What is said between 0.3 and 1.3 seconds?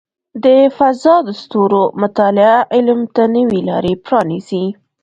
د فضاء د